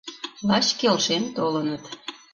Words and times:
Лач 0.47 0.67
келшен 0.79 1.23
толыныт. 1.35 1.83